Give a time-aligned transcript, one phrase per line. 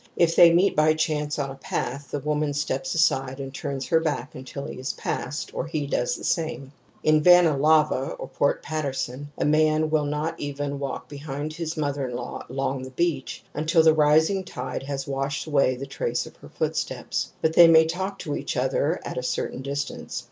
[0.15, 3.99] If they meet by chance on a path, the woman steps aside and turns her
[3.99, 6.71] back until he is passed, or he does the same.
[7.03, 12.15] In Vanna Lava (Port Patterson) a man will not even walk behind his mother in
[12.15, 16.49] law along the beach until the rising tide has washed away the trace of her
[16.49, 17.31] footsteps.
[17.39, 20.19] But they may talk to each other at a certain distance.